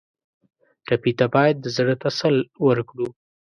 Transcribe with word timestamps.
ټپي 0.85 1.11
ته 1.19 1.25
باید 1.35 1.55
د 1.59 1.65
زړه 1.77 1.95
تسل 2.03 2.35
ورکړو. 2.67 3.07